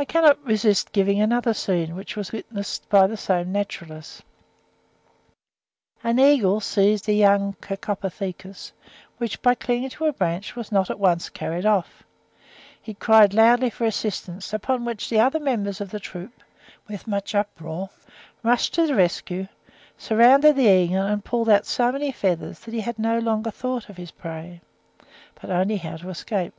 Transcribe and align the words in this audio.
I 0.00 0.04
cannot 0.04 0.44
resist 0.44 0.90
giving 0.90 1.20
another 1.20 1.54
scene 1.54 1.94
which 1.94 2.16
was 2.16 2.32
witnessed 2.32 2.88
by 2.88 3.06
this 3.06 3.20
same 3.20 3.52
naturalist; 3.52 4.24
an 6.02 6.18
eagle 6.18 6.58
seized 6.58 7.08
a 7.08 7.12
young 7.12 7.54
Cercopithecus, 7.62 8.72
which, 9.18 9.40
by 9.42 9.54
clinging 9.54 9.90
to 9.90 10.06
a 10.06 10.12
branch, 10.12 10.56
was 10.56 10.72
not 10.72 10.90
at 10.90 10.98
once 10.98 11.28
carried 11.28 11.64
off; 11.64 12.02
it 12.84 12.98
cried 12.98 13.32
loudly 13.32 13.70
for 13.70 13.84
assistance, 13.84 14.52
upon 14.52 14.84
which 14.84 15.08
the 15.08 15.20
other 15.20 15.38
members 15.38 15.80
of 15.80 15.90
the 15.92 16.00
troop, 16.00 16.42
with 16.88 17.06
much 17.06 17.32
uproar, 17.32 17.88
rushed 18.42 18.74
to 18.74 18.88
the 18.88 18.96
rescue, 18.96 19.46
surrounded 19.96 20.56
the 20.56 20.66
eagle, 20.68 21.06
and 21.06 21.24
pulled 21.24 21.48
out 21.48 21.64
so 21.64 21.92
many 21.92 22.10
feathers, 22.10 22.58
that 22.58 22.74
he 22.74 22.84
no 22.98 23.20
longer 23.20 23.52
thought 23.52 23.88
of 23.88 23.98
his 23.98 24.10
prey, 24.10 24.60
but 25.40 25.48
only 25.48 25.76
how 25.76 25.96
to 25.96 26.10
escape. 26.10 26.54